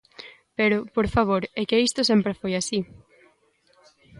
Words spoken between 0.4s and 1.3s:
Pero, por